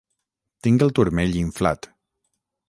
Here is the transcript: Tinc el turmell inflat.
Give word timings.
Tinc 0.67 0.85
el 0.85 0.95
turmell 1.01 1.37
inflat. 1.43 1.89